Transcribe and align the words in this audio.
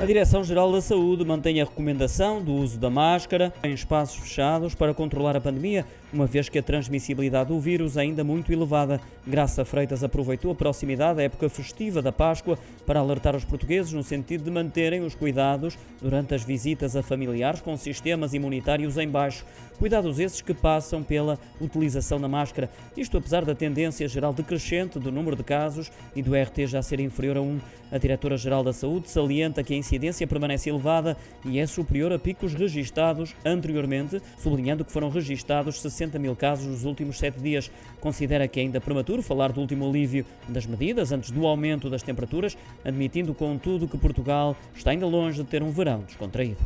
A 0.00 0.04
Direção-Geral 0.04 0.70
da 0.70 0.80
Saúde 0.80 1.24
mantém 1.24 1.60
a 1.60 1.64
recomendação 1.64 2.40
do 2.40 2.52
uso 2.52 2.78
da 2.78 2.88
máscara 2.88 3.52
em 3.64 3.72
espaços 3.72 4.16
fechados 4.16 4.72
para 4.72 4.94
controlar 4.94 5.36
a 5.36 5.40
pandemia, 5.40 5.84
uma 6.12 6.24
vez 6.24 6.48
que 6.48 6.56
a 6.56 6.62
transmissibilidade 6.62 7.48
do 7.48 7.58
vírus 7.58 7.96
é 7.96 8.02
ainda 8.02 8.22
muito 8.22 8.52
elevada. 8.52 9.00
Graça 9.26 9.64
Freitas 9.64 10.04
aproveitou 10.04 10.52
a 10.52 10.54
proximidade 10.54 11.16
da 11.16 11.24
época 11.24 11.48
festiva 11.48 12.00
da 12.00 12.12
Páscoa 12.12 12.56
para 12.86 13.00
alertar 13.00 13.34
os 13.34 13.44
portugueses 13.44 13.92
no 13.92 14.04
sentido 14.04 14.44
de 14.44 14.50
manterem 14.52 15.02
os 15.02 15.16
cuidados 15.16 15.76
durante 16.00 16.32
as 16.32 16.44
visitas 16.44 16.94
a 16.94 17.02
familiares 17.02 17.60
com 17.60 17.76
sistemas 17.76 18.32
imunitários 18.32 18.96
em 18.98 19.08
baixo. 19.08 19.44
Cuidados 19.80 20.18
esses 20.18 20.40
que 20.40 20.54
passam 20.54 21.02
pela 21.02 21.38
utilização 21.60 22.20
da 22.20 22.28
máscara. 22.28 22.70
Isto 22.96 23.18
apesar 23.18 23.44
da 23.44 23.54
tendência 23.54 24.06
geral 24.08 24.32
decrescente 24.32 24.98
do 24.98 25.12
número 25.12 25.36
de 25.36 25.44
casos 25.44 25.90
e 26.14 26.22
do 26.22 26.34
RT 26.34 26.68
já 26.68 26.82
ser 26.82 27.00
inferior 27.00 27.36
a 27.36 27.40
1. 27.40 27.58
A 27.90 27.98
Diretora-Geral 27.98 28.62
da 28.62 28.72
Saúde 28.72 29.10
salienta 29.10 29.62
que 29.62 29.72
a 29.72 29.76
incidência 29.88 30.26
permanece 30.26 30.68
elevada 30.68 31.16
e 31.44 31.58
é 31.58 31.66
superior 31.66 32.12
a 32.12 32.18
picos 32.18 32.52
registados 32.52 33.34
anteriormente, 33.44 34.20
sublinhando 34.36 34.84
que 34.84 34.92
foram 34.92 35.08
registados 35.08 35.80
60 35.80 36.18
mil 36.18 36.36
casos 36.36 36.66
nos 36.66 36.84
últimos 36.84 37.18
sete 37.18 37.40
dias. 37.40 37.70
Considera 37.98 38.46
que 38.46 38.60
é 38.60 38.64
ainda 38.64 38.80
prematuro 38.80 39.22
falar 39.22 39.50
do 39.50 39.60
último 39.60 39.88
alívio 39.88 40.26
das 40.46 40.66
medidas 40.66 41.10
antes 41.10 41.30
do 41.30 41.46
aumento 41.46 41.88
das 41.88 42.02
temperaturas, 42.02 42.56
admitindo, 42.84 43.32
contudo, 43.32 43.88
que 43.88 43.96
Portugal 43.96 44.54
está 44.74 44.90
ainda 44.90 45.06
longe 45.06 45.42
de 45.42 45.48
ter 45.48 45.62
um 45.62 45.70
verão 45.70 46.00
descontraído. 46.00 46.58